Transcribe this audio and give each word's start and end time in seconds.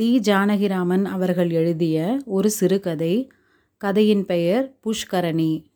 தி 0.00 0.20
ஜானகிராமன் 0.24 1.04
அவர்கள் 1.04 1.50
எழுதிய 1.50 2.22
ஒரு 2.24 2.50
சிறுகதை 2.50 3.28
கதையின் 3.76 4.24
பெயர் 4.24 4.76
புஷ்கரணி. 4.84 5.66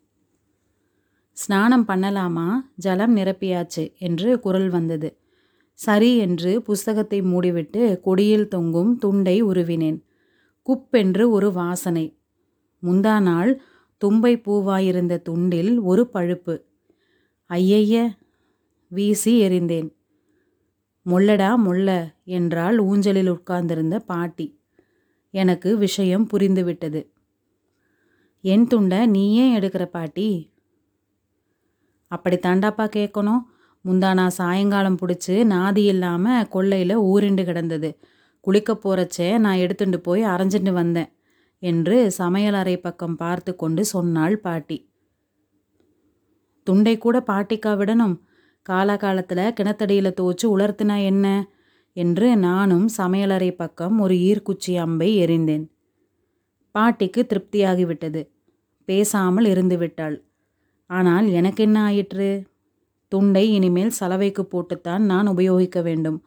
ஸ்நானம் 1.32 1.88
பண்ணலாமா? 1.88 2.60
ஜலம் 2.74 3.16
நிரப்பியாச்சு 3.16 3.92
என்று 3.98 4.40
குரல் 4.40 4.68
வந்தது. 4.68 5.16
சரி 5.72 6.16
என்று 6.16 6.62
புஸ்தகத்தை 6.62 7.22
மூடிவிட்டு 7.22 8.00
கொடியில் 8.00 8.48
தொங்கும் 8.48 8.98
துண்டை 8.98 9.44
உருவினேன். 9.44 10.02
குப்பென்று 10.66 11.28
ஒரு 11.28 11.52
வாசனை. 11.52 12.18
முந்தா 12.82 13.20
நாள் 13.20 13.62
தும்பை 14.04 14.36
பூவாயிருந்த 14.36 15.22
துண்டில் 15.28 15.80
ஒரு 15.82 16.08
பழுப்பு. 16.08 16.64
ஐயைய! 17.46 18.10
வீசி 18.88 19.40
எறிந்தேன் 19.42 19.90
முள்ளடா 21.06 21.56
முள்ள 21.56 22.14
என்றால் 22.24 22.78
ஊஞ்சலில் 22.78 23.28
உட்கார்ந்திருந்த 23.28 23.98
பாட்டி. 23.98 24.60
எனக்கு 25.30 25.78
விஷயம் 25.78 26.28
புரிந்துவிட்டது. 26.32 27.00
என் 28.40 28.66
துண்டை 28.66 29.06
நீ 29.06 29.34
ஏன் 29.34 29.62
எடுக்கிற 29.62 29.84
பாட்டி? 29.84 30.52
அப்படி 32.06 32.36
தாண்டாப்பா 32.36 32.86
கேட்கணும். 32.96 33.42
முந்தா 33.84 34.14
நான் 34.14 34.30
சாயங்காலம் 34.30 34.98
பிடிச்சி 35.02 35.34
நாதி 35.44 35.82
இல்லாமல் 35.84 36.48
கொல்லையில் 36.48 36.96
ஊரிண்டு 36.96 37.44
கிடந்தது. 37.44 37.98
குளிக்க 38.40 38.72
போகிறச்சே 38.72 39.38
நான் 39.38 39.56
எடுத்துட்டு 39.56 40.00
போய் 40.00 40.22
அரைஞ்சிட்டு 40.24 40.72
வந்தேன் 40.72 41.12
என்று 41.58 42.14
சமையலறை 42.18 42.76
பக்கம் 42.76 43.16
பார்த்து 43.16 43.56
கொண்டு 43.56 43.84
சொன்னாள் 43.84 44.38
பாட்டி. 44.38 44.92
துண்டை 46.66 46.98
கூட 46.98 47.22
பாட்டிக்கா 47.26 47.72
விடணும். 47.80 48.16
காலாகாலத்தில் 48.68 49.54
கிணத்தடியில் 49.60 50.16
தோச்சு 50.20 50.46
உலர்த்தினா 50.58 51.02
என்ன? 51.04 51.26
என்று 51.92 52.36
நானும் 52.36 52.88
சமையலறை 52.96 53.50
பக்கம் 53.56 53.98
ஒரு 53.98 54.14
ஈர்க்குச்சி 54.14 54.76
அம்பை 54.76 55.08
எறிந்தேன். 55.24 55.64
பாட்டிக்கு 56.70 57.26
திருப்தியாகிவிட்டது. 57.26 58.22
பேசாமல் 58.84 59.44
இருந்து 59.44 59.78
விட்டாள். 59.78 60.16
ஆனால் 60.86 61.26
எனக்கு 61.28 61.62
என்ன 61.62 61.82
ஆயிற்று? 61.82 62.48
துண்டை 63.08 63.52
இனிமேல் 63.52 63.92
சலவைக்கு 64.00 64.42
போட்டுத்தான் 64.44 64.98
நான் 64.98 65.26
உபயோகிக்க 65.26 65.82
வேண்டும். 65.82 66.18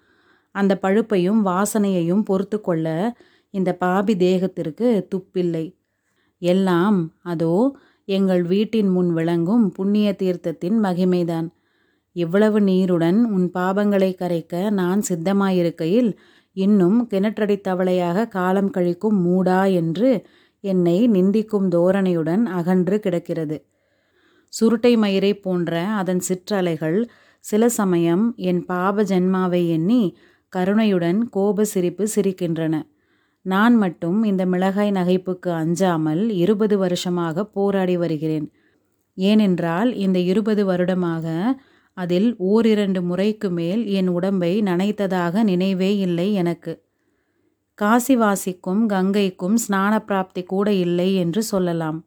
அந்த 0.52 0.80
பழுப்பையும் 0.82 1.42
வாசனையையும் 1.46 2.24
பொறுத்து 2.24 2.62
கொள்ள 2.62 3.16
இந்த 3.50 3.74
பாபி 3.74 4.16
தேகத்திற்கு 4.16 5.08
துப்பில்லை. 5.16 5.66
எல்லாம் 6.42 7.14
அதோ 7.24 7.78
எங்கள் 8.06 8.44
வீட்டின் 8.44 8.90
முன் 8.90 9.14
விளங்கும் 9.14 9.72
புண்ணிய 9.72 10.16
தீர்த்தத்தின் 10.20 10.78
மகிமைதான். 10.84 11.48
இவ்வளவு 12.18 12.60
நீருடன் 12.62 13.20
உன் 13.36 13.48
பாபங்களை 13.54 14.12
கரைக்க 14.14 14.70
நான் 14.72 15.02
சித்தமாயிருக்கையில் 15.10 16.12
இன்னும் 16.56 17.00
கிணற்றடி 17.12 17.58
தவளையாக 17.68 18.28
காலம் 18.28 18.72
கழிக்கும் 18.72 19.18
மூடா 19.26 19.62
என்று 19.74 20.10
என்னை 20.64 20.98
நிந்திக்கும் 21.08 21.68
தோரணையுடன் 21.68 22.44
அகன்று 22.60 22.98
கிடக்கிறது. 23.00 23.58
சுருட்டை 24.54 24.94
மயிரை 24.98 25.34
போன்ற 25.36 25.82
அதன் 26.00 26.22
சிற்றலைகள் 26.28 27.00
சில 27.46 27.64
சமயம் 27.70 28.26
என் 28.50 28.62
பாப 28.66 29.04
ஜென்மாவை 29.04 29.62
எண்ணி 29.70 30.02
கருணையுடன் 30.54 31.20
கோப 31.30 31.66
சிரிப்பு 31.66 32.04
சிரிக்கின்றன. 32.16 32.76
நான் 33.46 33.76
மட்டும் 33.76 34.20
இந்த 34.24 34.44
மிளகாய் 34.46 34.92
நகைப்புக்கு 34.92 35.50
அஞ்சாமல் 35.62 36.24
இருபது 36.36 36.76
வருஷமாக 36.78 37.46
போராடி 37.56 37.96
வருகிறேன். 37.98 38.48
ஏனென்றால் 39.18 39.90
இந்த 39.96 40.18
இருபது 40.32 40.64
வருடமாக 40.66 41.26
அதில் 41.98 42.30
ஓரிரண்டு 42.38 43.02
முறைக்கு 43.02 43.50
மேல் 43.50 43.84
என் 43.86 44.08
உடம்பை 44.08 44.52
நனைத்ததாக 44.62 45.44
நினைவே 45.44 45.98
இல்லை 45.98 46.34
எனக்கு. 46.34 46.74
காசிவாசிக்கும் 47.82 48.84
கங்கைக்கும் 48.94 49.58
ஸ்நான 49.64 49.94
பிராப்தி 50.00 50.44
கூட 50.44 50.68
இல்லை 50.74 51.10
என்று 51.16 51.42
சொல்லலாம். 51.44 52.00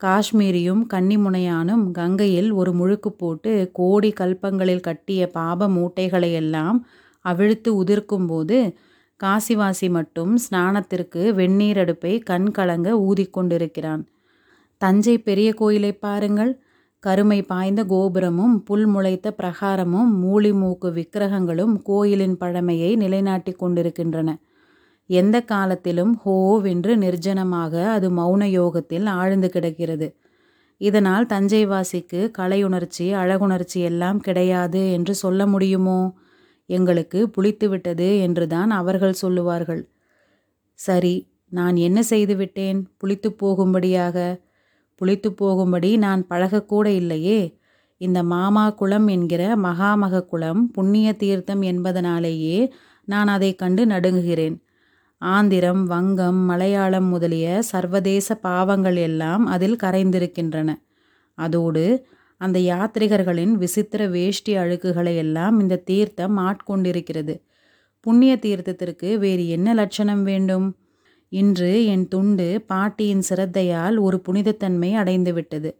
காஷ்மீரியும் 0.00 0.82
கன்னிமுனையானும் 0.94 1.84
கங்கையில் 1.90 2.50
ஒரு 2.50 2.72
முழுக்கு 2.72 3.10
போட்டு 3.16 3.70
கோடி 3.72 4.12
கல்பங்களில் 4.20 4.80
கட்டிய 4.80 5.26
பாப 5.26 5.68
மூட்டைகளையெல்லாம் 5.68 6.78
அவிழ்த்து 7.24 7.70
உதிர்க்கும்போது 7.82 8.58
காசிவாசி 9.20 9.90
மட்டும் 9.90 10.38
ஸ்நானத்திற்கு 10.44 11.22
வெந்நீர் 11.30 11.78
அடுப்பை 11.78 12.18
கண் 12.18 12.50
கலங்க 12.50 12.88
ஊதிக்கொண்டிருக்கிறான். 13.08 14.02
தஞ்சை 14.82 15.18
பெரிய 15.18 15.48
கோயிலை 15.52 15.92
பாருங்கள். 15.92 16.52
கருமை 16.98 17.42
பாய்ந்த 17.42 17.84
கோபுரமும் 17.84 18.54
புல் 18.62 18.86
முளைத்த 18.86 19.28
பிரகாரமும் 19.38 20.10
மூலி 20.22 20.52
மூக்கு 20.52 20.88
விக்கிரகங்களும் 20.90 21.74
கோயிலின் 21.82 22.36
பழமையை 22.36 22.96
நிலைநாட்டி 22.96 23.52
கொண்டிருக்கின்றன. 23.52 24.30
எந்த 25.06 25.36
காலத்திலும் 25.42 26.20
ஹோவென்று 26.24 26.94
நிர்ஜனமாக 26.96 27.84
அது 27.86 28.08
மௌன 28.10 28.44
யோகத்தில் 28.50 29.06
ஆழ்ந்து 29.06 29.48
கிடக்கிறது. 29.48 30.08
இதனால் 30.80 31.26
தஞ்சைவாசிக்கு 31.26 32.20
கலையுணர்ச்சி 32.38 33.06
அழகுணர்ச்சி 33.12 33.78
எல்லாம் 33.82 34.18
கிடையாது 34.18 34.92
என்று 34.92 35.14
சொல்ல 35.14 35.46
முடியுமோ? 35.46 36.00
எங்களுக்கு 36.66 37.30
புளித்துவிட்டது 37.36 38.20
என்றுதான் 38.20 38.70
அவர்கள் 38.70 39.12
சொல்லுவார்கள். 39.12 39.82
சரி 40.78 41.14
நான் 41.48 41.76
என்ன 41.76 42.02
செய்துவிட்டேன் 42.02 42.80
புளித்து 42.96 43.28
போகும்படியாக 43.42 44.46
புளித்து 45.00 45.28
போகும்படி 45.32 45.96
நான் 45.96 46.26
பழகக்கூட 46.30 46.86
இல்லையே. 46.86 47.58
இந்த 47.96 48.22
மாமா 48.22 48.70
குளம் 48.70 49.06
என்கிற 49.06 49.56
மகாமக 49.56 50.24
குளம் 50.24 50.70
புண்ணிய 50.70 51.12
தீர்த்தம் 51.12 51.62
என்பதனாலேயே 51.62 52.70
நான் 53.04 53.28
அதை 53.28 53.54
கண்டு 53.54 53.86
நடுங்குகிறேன். 53.86 54.56
ஆந்திரம் 55.22 55.84
வங்கம் 55.84 56.40
மலையாளம் 56.50 57.08
முதலிய 57.08 57.62
சர்வதேச 57.62 58.34
பாவங்கள் 58.34 58.96
எல்லாம் 58.96 59.46
அதில் 59.46 59.76
கரைந்திருக்கின்றன. 59.76 60.70
அதோடு 61.38 62.06
அந்த 62.40 62.58
யாத்ரிகர்களின் 62.58 63.52
விசித்திர 63.52 64.06
வேஷ்டி 64.06 64.56
அழுக்குகளை 64.56 65.16
எல்லாம் 65.16 65.60
இந்த 65.60 65.76
தீர்த்தம் 65.76 66.38
ஆட்கொண்டிருக்கிறது. 66.38 67.34
புண்ணிய 68.00 68.38
தீர்த்தத்திற்கு 68.42 69.18
வேறு 69.18 69.48
என்ன 69.48 69.74
லட்சணம் 69.74 70.22
வேண்டும்? 70.22 70.66
இன்று 71.32 71.84
என் 71.84 72.08
துண்டு 72.08 72.64
பாட்டியின் 72.66 73.24
சிரத்தையால் 73.28 73.96
ஒரு 73.96 74.22
புனிதத்தன்மை 74.26 74.94
அடைந்துவிட்டது. 74.94 75.70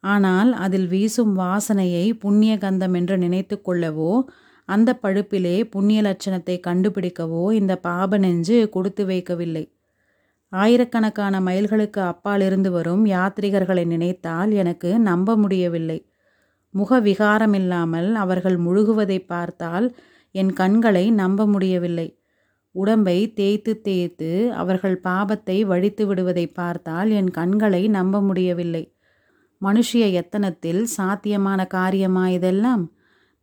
ஆனால் 0.00 0.52
அதில் 0.52 0.86
வீசும் 0.86 1.32
வாசனையை 1.38 2.12
புண்ணிய 2.18 2.56
கந்தம் 2.56 2.94
என்று 2.94 3.18
நினைத்து 3.18 3.62
கொள்ளவோ 3.68 4.24
அந்த 4.64 4.98
பழுப்பிலே 5.02 5.64
புண்ணிய 5.64 6.02
லட்சணத்தை 6.02 6.60
கண்டுபிடிக்கவோ 6.66 7.52
இந்த 7.52 7.76
பாப 7.76 8.18
நெஞ்சு 8.18 8.68
கொடுத்து 8.70 9.04
வைக்கவில்லை. 9.06 9.72
ஆயிரக்கணக்கான 10.48 11.40
மைல்களுக்கு 11.40 12.00
அப்பால் 12.00 12.40
இருந்து 12.40 12.70
வரும் 12.70 13.06
யாத்ரிகர்களை 13.06 13.84
நினைத்தால் 13.84 14.50
எனக்கு 14.50 14.98
நம்ப 14.98 15.36
முடியவில்லை. 15.36 15.98
முக 16.70 17.00
விகாரமில்லாமல் 17.00 18.12
அவர்கள் 18.14 18.56
முழுகுவதை 18.56 19.18
பார்த்தால் 19.26 19.96
என் 20.34 20.52
கண்களை 20.52 21.10
நம்ப 21.10 21.46
முடியவில்லை. 21.46 22.17
உடம்பை 22.78 23.18
தேய்த்து 23.32 23.72
தேய்த்து 23.80 24.30
அவர்கள் 24.54 24.96
பாபத்தை 25.04 25.56
வழித்து 25.66 26.02
விடுவதை 26.06 26.46
பார்த்தால் 26.52 27.10
என் 27.10 27.30
கண்களை 27.30 27.82
நம்ப 27.88 28.20
முடியவில்லை. 28.20 28.84
மனுஷிய 29.62 30.04
எத்தனத்தில் 30.20 30.82
சாத்தியமான 30.96 31.60
காரியமா 31.66 32.24
இதெல்லாம்? 32.28 32.84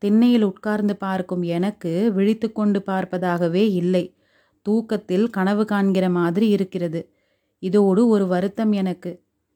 திண்ணையில் 0.02 0.44
உட்கார்ந்து 0.44 0.96
பார்க்கும் 0.96 1.44
எனக்கு 1.52 1.92
விழித்து 2.14 2.48
கொண்டு 2.52 2.80
பார்ப்பதாகவே 2.86 3.66
இல்லை. 3.74 4.06
தூக்கத்தில் 4.66 5.26
கனவு 5.30 5.64
காண்கிற 5.66 6.06
மாதிரி 6.10 6.48
இருக்கிறது. 6.50 7.02
இதோடு 7.64 8.02
ஒரு 8.08 8.26
வருத்தம் 8.28 8.72
எனக்கு. 8.72 9.12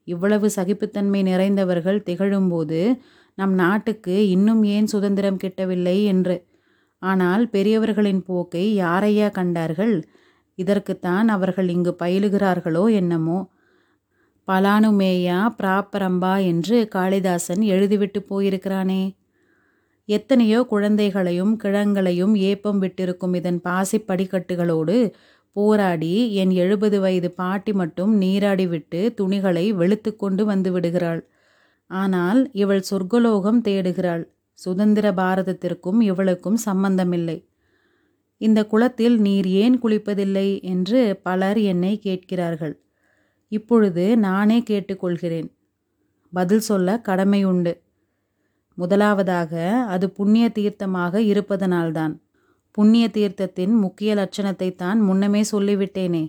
இவ்வளவு 0.08 0.48
சகிப்புத்தன்மை 0.56 1.22
நிறைந்தவர்கள் 1.24 2.00
திகழும்போது 2.06 2.80
நம் 3.38 3.54
நாட்டுக்கு 3.54 4.16
இன்னும் 4.30 4.62
ஏன் 4.76 4.88
சுதந்திரம் 4.88 5.42
கிட்டவில்லை 5.44 5.98
என்று 6.04 6.36
ஆனால் 7.02 7.50
பெரியவர்களின் 7.50 8.24
போக்கை 8.24 8.76
யாரையா 8.76 9.30
கண்டார்கள்? 9.30 10.04
இதற்குத்தான் 10.56 11.28
அவர்கள் 11.28 11.70
இங்கு 11.70 11.96
பயிலுகிறார்களோ 12.00 12.92
என்னமோ? 12.94 13.40
பலானுமேயா 14.48 15.40
பிராப்பரம்பா 15.58 16.46
என்று 16.46 16.88
காளிதாசன் 16.88 17.60
எழுதிவிட்டு 17.60 18.20
போயிருக்கிறானே. 18.30 19.16
எத்தனையோ 20.06 20.64
குழந்தைகளையும் 20.64 21.60
கிழங்களையும் 21.64 22.36
ஏப்பம் 22.36 22.82
விட்டிருக்கும் 22.82 23.36
இதன் 23.36 23.62
பாசி 23.62 23.98
படிக்கட்டுகளோடு 24.00 25.14
போராடி 25.52 26.34
என் 26.34 26.50
எழுபது 26.50 27.00
வயது 27.00 27.32
பாட்டி 27.32 27.74
மட்டும் 27.74 28.18
நீராடி 28.18 28.68
விட்டு 28.68 29.14
துணிகளை 29.14 29.74
வெளுத்து 29.74 30.16
கொண்டு 30.16 30.46
வந்து 30.46 30.72
விடுகிறாள். 30.72 31.22
ஆனால் 31.88 32.50
இவள் 32.54 32.84
சொர்க்கலோகம் 32.92 33.62
தேடுகிறாள். 33.62 34.24
சுதந்திர 34.64 35.12
பாரதத்திற்கும் 35.12 36.00
இவளுக்கும் 36.02 36.56
சம்பந்தமில்லை. 36.56 37.38
இந்த 38.38 38.66
குளத்தில் 38.66 39.18
நீர் 39.20 39.48
ஏன் 39.48 39.78
குளிப்பதில்லை 39.82 40.62
என்று 40.64 41.20
பலர் 41.24 41.60
என்னை 41.60 41.94
கேட்கிறார்கள். 42.00 42.76
இப்பொழுது 43.52 44.18
நானே 44.18 44.58
கேட்டுக்கொள்கிறேன். 44.70 45.50
பதில் 46.34 46.60
சொல்ல 46.60 46.98
கடமை 47.00 47.44
உண்டு 47.44 47.74
முதலாவதாக 48.78 49.54
அது 49.86 50.06
புண்ணிய 50.10 50.46
தீர்த்தமாக 50.50 51.16
இருப்பதனால்தான். 51.18 52.14
புண்ணிய 52.72 53.06
தீர்த்தத்தின் 53.08 53.74
முக்கிய 53.80 54.10
லட்சணத்தை 54.16 54.70
தான் 54.76 55.00
முன்னமே 55.02 55.42
சொல்லிவிட்டேனே. 55.52 56.24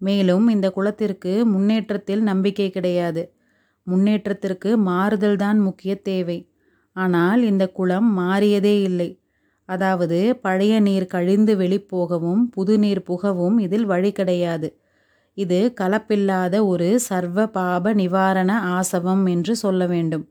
மேலும் 0.00 0.48
இந்த 0.48 0.66
குலத்திற்கு 0.70 1.32
முன்னேற்றத்தில் 1.46 2.22
நம்பிக்கை 2.22 2.68
கிடையாது. 2.70 3.22
முன்னேற்றத்திற்கு 3.86 4.70
மாறுதல்தான் 4.84 5.58
முக்கிய 5.58 5.94
தேவை. 6.02 6.38
ஆனால் 7.00 7.40
இந்த 7.42 7.64
குளம் 7.78 8.08
மாறியதே 8.18 8.76
இல்லை. 8.88 9.08
அதாவது 9.68 10.18
பழைய 10.44 10.74
நீர் 10.80 11.06
கழிந்து 11.06 11.52
வெளிப்போகவும் 11.56 12.42
புது 12.54 12.74
நீர் 12.78 13.02
புகவும் 13.08 13.56
இதில் 13.58 13.86
வழி 13.92 14.10
கிடையாது. 14.12 14.68
இது 15.36 15.58
கலப்பில்லாத 15.80 16.54
ஒரு 16.66 16.88
சர்வ 17.00 17.46
பாப 17.48 17.92
நிவாரண 17.92 18.52
ஆசவம் 18.76 19.24
என்று 19.26 19.52
சொல்ல 19.54 19.82
வேண்டும். 19.86 20.24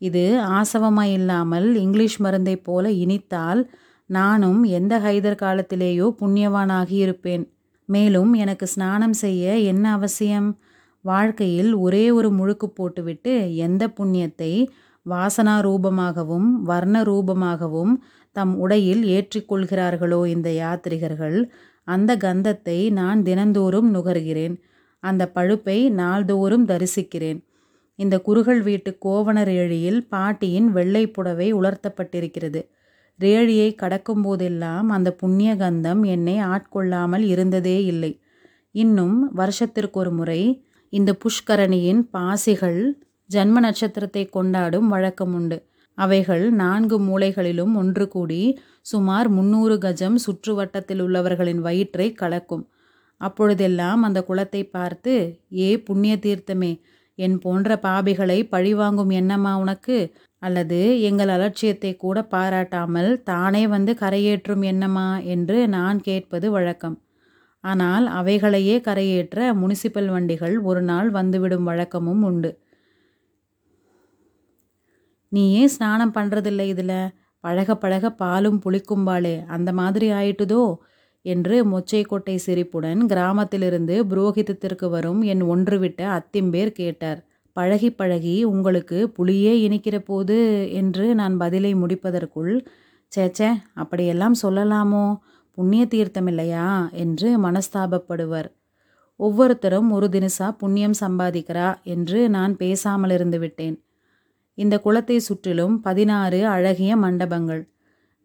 இது 0.00 0.24
ஆசவமாயில்லாமல் 0.58 1.68
இங்கிலீஷ் 1.76 2.18
மருந்தை 2.24 2.56
போல 2.58 2.84
இனித்தால் 3.02 3.60
நானும் 4.10 4.62
எந்த 4.78 4.94
ஹைதர் 4.98 5.42
காலத்திலேயோ 5.42 6.06
புண்ணியவானாகி 6.20 6.96
இருப்பேன் 7.04 7.44
மேலும் 7.88 8.32
எனக்கு 8.42 8.66
ஸ்நானம் 8.66 9.16
செய்ய 9.22 9.54
என்ன 9.72 9.84
அவசியம்? 9.98 10.48
வாழ்க்கையில் 11.04 11.70
ஒரே 11.76 12.04
ஒரு 12.10 12.28
முழுக்கு 12.30 12.66
போட்டுவிட்டு 12.70 13.32
எந்த 13.66 13.84
புண்ணியத்தை 13.96 14.52
வாசனா 15.06 15.54
ரூபமாகவும் 15.60 16.48
வர்ண 16.62 16.96
ரூபமாகவும் 17.02 17.94
தம் 18.36 18.52
உடையில் 18.56 19.02
ஏற்றிக்கொள்கிறார்களோ 19.06 20.20
இந்த 20.26 20.48
யாத்ரிகர்கள் 20.50 21.38
அந்த 21.84 22.16
கந்தத்தை 22.16 22.90
நான் 22.90 23.22
தினந்தோறும் 23.22 23.88
நுகர்கிறேன். 23.94 24.54
அந்த 25.02 25.22
பழுப்பை 25.28 25.78
நாள்தோறும் 25.90 26.66
தரிசிக்கிறேன். 26.66 27.40
இந்த 27.98 28.20
குறுகள் 28.20 28.60
வீட்டு 28.60 28.90
கோவண 28.98 29.38
ரேழியில் 29.44 30.00
பாட்டியின் 30.08 30.68
வெள்ளை 30.70 31.06
புடவை 31.06 31.48
உலர்த்தப்பட்டிருக்கிறது. 31.54 32.60
ரேழியை 33.20 33.74
கடக்கும் 33.74 34.22
போதெல்லாம் 34.22 34.88
அந்த 34.88 35.08
புண்ணிய 35.12 35.54
கந்தம் 35.54 36.02
என்னை 36.04 36.36
ஆட்கொள்ளாமல் 36.42 37.24
இருந்ததே 37.24 37.84
இல்லை. 37.84 38.12
இன்னும் 38.74 39.16
வருஷத்திற்கொரு 39.36 40.12
முறை 40.12 40.42
இந்த 40.92 41.10
புஷ்கரணியின் 41.14 42.02
பாசிகள் 42.10 42.80
ஜன்ம 43.32 43.60
நட்சத்திரத்தை 43.60 44.22
கொண்டாடும் 44.28 44.88
வழக்கம் 44.88 45.34
உண்டு. 45.34 45.58
அவைகள் 45.98 46.44
நான்கு 46.60 46.96
மூலைகளிலும் 47.00 47.74
ஒன்று 47.80 48.04
கூடி 48.08 48.42
சுமார் 48.82 49.28
முன்னூறு 49.28 49.74
கஜம் 49.78 50.16
சுற்றுவட்டத்தில் 50.26 51.02
உள்ளவர்களின் 51.06 51.60
வயிற்றை 51.60 52.08
கலக்கும். 52.12 52.64
அப்பொழுதெல்லாம் 53.20 54.00
அந்த 54.02 54.20
குளத்தை 54.22 54.62
பார்த்து 54.76 55.12
ஏ 55.58 55.68
புண்ணிய 55.78 56.14
தீர்த்தமே 56.16 56.72
என் 57.18 57.36
போன்ற 57.38 57.76
பாபிகளை 57.82 58.38
பழிவாங்கும் 58.54 59.12
எண்ணமா 59.20 59.52
உனக்கு? 59.54 59.96
அல்லது 60.42 60.78
எங்கள் 61.08 61.28
அலட்சியத்தை 61.28 61.92
கூட 61.96 62.18
பாராட்டாமல் 62.34 63.10
தானே 63.22 63.62
வந்து 63.66 63.92
கரையேற்றும் 64.00 64.64
எண்ணமா 64.72 65.08
என்று 65.34 65.58
நான் 65.68 65.98
கேட்பது 66.00 66.46
வழக்கம். 66.50 66.96
ஆனால் 67.64 68.06
அவைகளையே 68.20 68.76
கரையேற்ற 68.80 69.38
முனிசிபல் 69.60 70.10
வண்டிகள் 70.14 70.56
ஒரு 70.60 70.82
நாள் 70.82 71.10
வந்துவிடும் 71.10 71.68
வழக்கமும் 71.70 72.22
உண்டு. 72.22 72.50
நீ 75.32 75.52
ஏன் 75.52 75.68
ஸ்நானம் 75.68 76.14
பண்ணுறதில்ல 76.14 76.60
இதில்? 76.60 76.96
பழக 77.40 77.76
பழக 77.76 78.10
பாலும் 78.12 78.62
புளிக்கும்பாளே 78.64 79.46
அந்த 79.46 79.72
மாதிரி 79.72 80.10
ஆயிட்டுதோ? 80.10 80.64
என்று 81.24 81.64
மொச்சைக்கொட்டை 81.64 82.34
சிரிப்புடன் 82.34 83.06
கிராமத்திலிருந்து 83.06 84.04
புரோகிதத்திற்கு 84.04 84.88
வரும் 84.88 85.22
என் 85.22 85.42
ஒன்று 85.42 85.78
விட்ட 85.78 86.00
அத்திம்பேர் 86.08 86.70
கேட்டார். 86.70 87.20
பழகி 87.52 87.90
பழகி 87.92 88.44
உங்களுக்கு 88.44 89.12
புளியே 89.18 89.54
இனிக்கிற 89.68 89.98
போது? 89.98 90.38
என்று 90.72 91.14
நான் 91.14 91.36
பதிலை 91.36 91.74
முடிப்பதற்குள் 91.74 92.52
சேச்சே 93.12 93.50
அப்படியெல்லாம் 93.74 94.34
சொல்லலாமோ? 94.42 95.06
புண்ணிய 95.58 95.86
தீர்த்தம் 95.86 96.26
இல்லையா? 96.26 96.66
என்று 96.92 97.40
மனஸ்தாபப்படுவர். 97.40 98.48
ஒவ்வொருத்தரும் 99.20 99.90
ஒரு 99.90 100.08
தினசா 100.12 100.50
புண்ணியம் 100.58 101.00
சம்பாதிக்கிறா? 101.00 101.82
என்று 101.84 102.28
நான் 102.28 102.56
பேசாமல் 102.56 103.10
இருந்து 103.10 103.38
விட்டேன். 103.38 103.76
இந்த 104.58 104.78
குளத்தை 104.78 105.18
சுற்றிலும் 105.18 105.80
பதினாறு 105.80 106.46
அழகிய 106.46 106.96
மண்டபங்கள். 106.96 107.62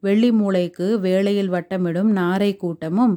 வெள்ளி 0.04 0.32
மூளைக்கு 0.32 1.00
வேளையில் 1.00 1.52
வட்டமிடும் 1.52 2.10
நாரை 2.12 2.56
கூட்டமும் 2.56 3.16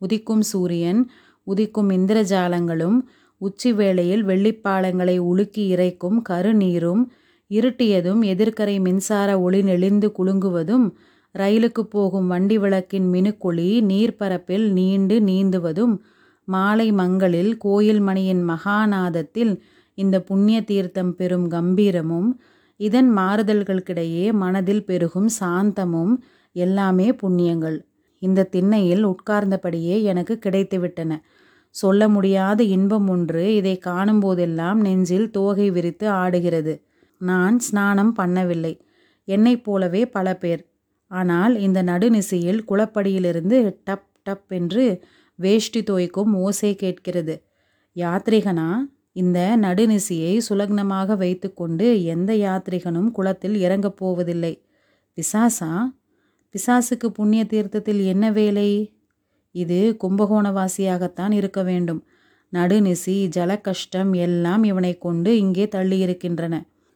உதிக்கும் 0.00 0.40
சூரியன் 0.40 1.00
உதிக்கும் 1.46 1.90
இந்திரஜாலங்களும் 1.90 2.98
உச்சி 3.40 3.72
வேளையில் 3.72 4.24
வெள்ளிப்பாலங்களை 4.26 5.18
உலுக்கி 5.18 5.62
இறைக்கும் 5.66 6.22
கருநீரும் 6.28 7.02
இருட்டியதும் 7.50 8.22
எதிர்க்கரை 8.24 8.80
மின்சார 8.80 9.40
ஒளி 9.40 9.62
நெளிந்து 9.62 10.08
குலுங்குவதும் 10.18 10.86
ரயிலுக்கு 11.34 11.82
போகும் 11.90 12.26
வண்டி 12.26 12.58
விளக்கின் 12.58 13.08
மினுக்குழி 13.12 13.70
நீர்ப்பரப்பில் 13.82 14.66
நீண்டு 14.72 15.20
நீந்துவதும் 15.20 15.94
மாலை 16.48 16.92
மங்களில் 16.92 17.56
கோயில் 17.56 18.00
மணியின் 18.00 18.42
மகாநாதத்தில் 18.48 19.52
இந்த 20.00 20.16
புண்ணிய 20.20 20.58
தீர்த்தம் 20.64 21.12
பெறும் 21.14 21.46
கம்பீரமும் 21.50 22.30
இதன் 22.80 23.10
மாறுதல்களுக்கிடையே 23.16 24.24
மனதில் 24.32 24.84
பெருகும் 24.84 25.30
சாந்தமும் 25.40 26.14
எல்லாமே 26.56 27.08
புண்ணியங்கள். 27.22 27.78
இந்த 28.22 28.48
திண்ணையில் 28.54 29.04
உட்கார்ந்தபடியே 29.06 29.96
எனக்கு 30.02 30.34
கிடைத்துவிட்டன. 30.46 31.12
சொல்ல 31.74 32.08
முடியாத 32.08 32.60
இன்பம் 32.62 33.08
ஒன்று 33.08 33.42
இதை 33.54 33.74
காணும்போதெல்லாம் 33.86 34.78
நெஞ்சில் 34.80 35.30
தோகை 35.30 35.70
விரித்து 35.70 36.06
ஆடுகிறது. 36.08 36.74
நான் 37.20 37.58
ஸ்நானம் 37.58 38.12
பண்ணவில்லை. 38.18 38.74
என்னைப் 39.28 39.64
போலவே 39.64 40.02
பல 40.08 40.36
பேர். 40.36 40.62
ஆனால் 41.10 41.54
இந்த 41.58 41.82
நடுநிசையில் 41.82 42.60
குளப்படியிலிருந்து 42.68 43.58
டப் 43.86 44.08
டப் 44.26 44.48
என்று 44.48 44.84
வேஷ்டி 45.38 45.80
தோய்க்கும் 45.82 46.32
ஓசை 46.38 46.72
கேட்கிறது. 46.74 47.34
யாத்ரிகனா? 47.96 48.68
இந்த 49.12 49.56
நடுநிசியை 49.56 50.40
சுலக்னமாக 50.48 51.16
வைத்துக்கொண்டு 51.16 52.04
எந்த 52.04 52.32
யாத்ரிகனும் 52.34 53.10
குளத்தில் 53.10 53.56
இறங்கப் 53.56 53.96
போவதில்லை. 53.96 54.52
பிசாசா? 55.18 55.70
பிசாசுக்கு 56.54 57.06
புண்ணிய 57.06 57.44
தீர்த்தத்தில் 57.44 58.00
என்ன 58.04 58.30
வேலை? 58.30 58.68
இது 59.54 59.96
கும்பகோணவாசியாகத்தான் 60.02 61.32
இருக்க 61.32 61.62
வேண்டும். 61.62 62.04
நடுநிசி 62.52 63.16
ஜல 63.36 63.60
கஷ்டம் 63.60 64.12
எல்லாம் 64.12 64.62
இவனை 64.64 64.98
கொண்டு 64.98 65.38
இங்கே 65.38 65.64
தள்ளியிருக்கின்றன. 65.66 66.54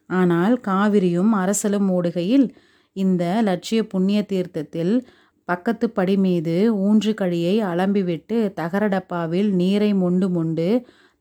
ஆனால் 0.09 0.59
காவிரியும் 0.67 1.31
அரசலும் 1.33 1.89
ஓடுகையில் 1.89 2.47
இந்த 2.95 3.41
லட்சிய 3.41 3.83
புண்ணிய 3.83 4.21
தீர்த்தத்தில் 4.21 5.07
பக்கத்து 5.47 5.89
படி 5.89 6.17
மீது 6.17 6.75
ஊன்று 6.75 7.13
கழியை 7.13 7.55
அலம்பிவிட்டு 7.63 8.37
தகரடப்பாவில் 8.55 9.49
நீரை 9.51 9.93
மொண்டு 9.93 10.29
மொண்டு 10.29 10.67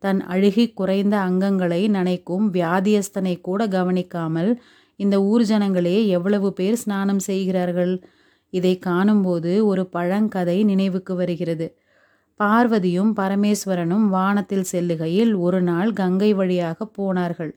தன் 0.04 0.20
அழுகி 0.26 0.64
குறைந்த 0.72 1.14
அங்கங்களை 1.18 1.82
நனைக்கும் 1.88 2.46
வியாதியஸ்தனை 2.56 3.40
கூட 3.40 3.66
கவனிக்காமல் 3.66 4.50
இந்த 4.96 5.16
ஊர் 5.22 5.42
ஜனங்களே 5.42 5.96
எவ்வளவு 6.06 6.48
பேர் 6.52 6.74
ஸ்நானம் 6.74 7.18
செய்கிறார்கள்? 7.18 7.94
இதை 8.52 8.74
காணும்போது 8.78 9.52
ஒரு 9.66 9.82
பழங்கதை 9.92 10.58
நினைவுக்கு 10.64 11.14
வருகிறது. 11.14 11.66
பார்வதியும் 12.40 13.12
பரமேஸ்வரனும் 13.16 14.06
வானத்தில் 14.08 14.68
செல்லுகையில் 14.72 15.32
ஒரு 15.36 15.60
நாள் 15.62 15.92
கங்கை 15.92 16.30
வழியாக 16.34 16.86
போனார்கள். 16.98 17.52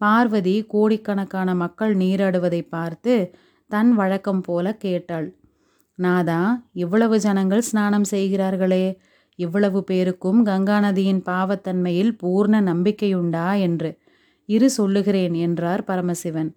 பார்வதி 0.00 0.56
கோடிக்கணக்கான 0.66 1.50
மக்கள் 1.54 1.96
நீராடுவதை 1.96 2.62
பார்த்து 2.68 3.14
தன் 3.70 3.92
வழக்கம் 3.92 4.40
போல 4.40 4.76
கேட்டாள். 4.76 5.28
நாதா 5.98 6.42
இவ்வளவு 6.74 7.18
ஜனங்கள் 7.18 7.60
ஸ்நானம் 7.60 8.04
செய்கிறார்களே. 8.04 8.84
இவ்வளவு 9.38 9.80
பேருக்கும் 9.84 10.40
கங்கா 10.42 10.76
நதியின் 10.80 11.22
பாவத்தன்மையில் 11.26 12.12
பூர்ண 12.22 12.60
நம்பிக்கையுண்டா 12.60 13.46
என்று. 13.58 13.90
இரு 14.48 14.70
சொல்லுகிறேன் 14.70 15.34
என்றார் 15.34 15.82
பரமசிவன். 15.84 16.50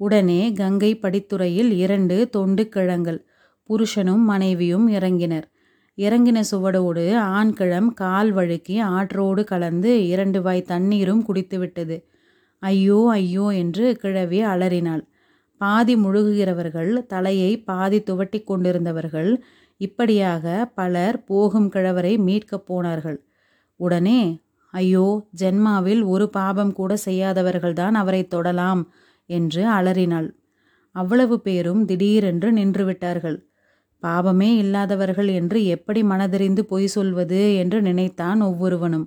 உடனே 0.00 0.52
கங்கை 0.52 0.92
படித்துறையில் 0.94 1.70
இரண்டு 1.74 2.16
தொண்டு 2.28 2.62
கிழங்கள் 2.68 3.20
புருஷனும் 3.68 4.24
மனைவியும் 4.24 4.86
இறங்கினர். 4.88 5.46
இறங்கின 5.98 6.38
சுவடோடு 6.50 7.04
ஆண்கிழம் 7.16 7.90
கால் 7.92 8.32
வழுக்கி 8.32 8.76
ஆற்றோடு 8.78 9.42
கலந்து 9.44 9.90
இரண்டு 10.06 10.42
வாய் 10.42 10.68
தண்ணீரும் 10.68 11.22
குடித்துவிட்டது. 11.28 11.96
ஐயோ 12.62 13.00
ஐயோ 13.10 13.46
என்று 13.52 13.86
கிழவி 13.96 14.40
அலறினாள். 14.42 15.04
பாதி 15.60 15.94
முழுகுகிறவர்கள் 15.96 16.92
தலையை 17.06 17.50
பாதி 17.58 17.98
துவட்டி 17.98 18.38
கொண்டிருந்தவர்கள் 18.42 19.30
இப்படியாக 19.80 20.72
பலர் 20.74 21.24
போகும் 21.24 21.68
கிழவரை 21.70 22.18
மீட்கப் 22.18 22.66
போனார்கள். 22.66 23.18
உடனே 23.80 24.20
ஐயோ 24.74 25.06
ஜென்மாவில் 25.40 26.02
ஒரு 26.04 26.26
பாபம் 26.28 26.72
கூட 26.72 26.92
செய்யாதவர்கள்தான் 27.06 27.94
அவரை 27.94 28.22
தொடலாம் 28.26 28.82
என்று 29.30 29.62
அலறினாள். 29.68 30.28
அவ்வளவு 30.94 31.36
பேரும் 31.40 31.84
திடீரென்று 31.84 32.48
நின்றுவிட்டார்கள் 32.52 33.38
பாவமே 34.02 34.48
இல்லாதவர்கள் 34.56 35.28
என்று 35.28 35.58
எப்படி 35.66 36.02
மனதறிந்து 36.02 36.60
பொய் 36.60 36.86
சொல்வது 36.86 37.54
என்று 37.54 37.82
நினைத்தான் 37.82 38.40
ஒவ்வொருவனும். 38.40 39.06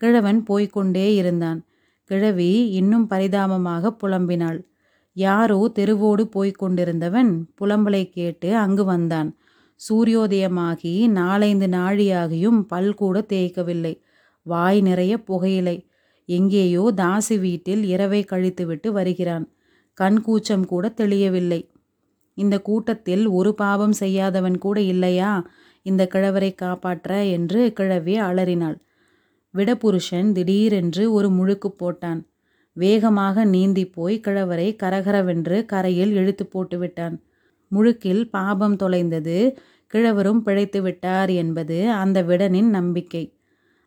கிழவன் 0.00 0.40
போய்கொண்டே 0.48 1.06
இருந்தான். 1.14 1.60
கிழவி 2.10 2.70
இன்னும் 2.70 3.06
பரிதாபமாக 3.06 3.92
புலம்பினாள். 4.02 4.60
யாரோ 5.16 5.72
தெருவோடு 5.74 6.24
போய்க் 6.26 6.58
கொண்டிருந்தவன் 6.58 7.30
புலம்பலை 7.60 8.02
கேட்டு 8.08 8.56
அங்கு 8.56 8.84
வந்தான். 8.84 9.30
சூரியோதயமாகி 9.88 11.08
நாலைந்து 11.08 11.66
நாழியாகியும் 11.66 12.60
பல் 12.62 12.94
கூட 12.94 13.24
தேய்க்கவில்லை. 13.28 14.00
வாய் 14.42 14.80
நிறைய 14.80 15.22
புகையிலை. 15.22 15.86
எங்கேயோ 16.28 16.92
தாசி 16.96 17.40
வீட்டில் 17.40 17.82
இரவை 17.84 18.24
கழித்துவிட்டு 18.24 18.88
வருகிறான். 18.88 19.46
கண் 19.94 20.20
கூச்சம் 20.20 20.66
கூட 20.66 20.88
தெளியவில்லை. 20.88 21.70
இந்த 22.34 22.60
கூட்டத்தில் 22.60 23.26
ஒரு 23.26 23.54
பாவம் 23.54 23.92
செய்யாதவன் 23.92 24.58
கூட 24.58 24.80
இல்லையா? 24.80 25.46
இந்த 25.82 26.08
கிழவரை 26.14 26.54
காப்பாற்ற 26.54 27.24
என்று 27.24 27.72
கிழவி 27.72 28.16
அலறினாள். 28.16 28.78
விடபுருஷன் 29.54 30.32
திடீரென்று 30.32 31.12
ஒரு 31.12 31.28
முழுக்கு 31.28 31.70
போட்டான். 31.78 32.20
வேகமாக 32.72 33.44
நீந்தி 33.44 33.84
போய் 33.86 34.20
கிழவரை 34.20 34.68
கரகரவென்று 34.82 35.64
கரையில் 35.64 36.12
இழுத்து 36.12 36.48
போட்டுவிட்டான். 36.54 37.16
முழுக்கில் 37.74 38.22
பாபம் 38.30 38.76
தொலைந்தது 38.76 39.36
கிழவரும் 39.92 40.42
பிழைத்து 40.42 40.78
விட்டார் 40.82 41.30
என்பது 41.34 41.78
அந்த 41.92 42.18
விடனின் 42.22 42.70
நம்பிக்கை. 42.70 43.24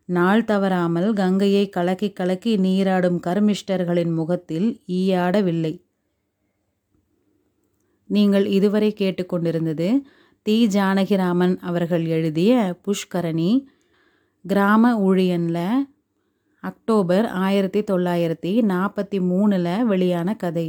நாள் 0.10 0.44
தவறாமல் 0.44 1.10
கங்கையை 1.14 1.66
கலக்கி 1.70 2.10
கலக்கி 2.12 2.54
நீராடும் 2.58 3.20
கர்மிஷ்டர்களின் 3.28 4.14
முகத்தில் 4.14 4.68
ஈயாடவில்லை. 4.92 5.74
நீங்கள் 8.10 8.46
இதுவரை 8.58 8.90
கேட்டுக்கொண்டிருந்தது 8.98 9.88
தி. 10.46 10.58
ஜானகிராமன் 10.68 11.56
அவர்கள் 11.62 12.06
எழுதிய 12.06 12.54
புஷ்கரணி 12.86 13.52
கிராம 14.46 14.92
ஊழியனில் 15.00 15.66
அக்டோபர் 16.64 17.26
ஆயிரத்தி 17.46 17.82
தொள்ளாயிரத்தி 17.82 18.52
நாற்பத்தி 18.72 19.18
மூணில் 19.30 19.76
வெளியான 19.86 20.30
கதை. 20.36 20.68